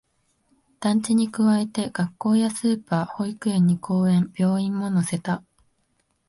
[0.79, 5.43] 団地に加えて、学校やスーパー、保育園に公園、病院も乗せた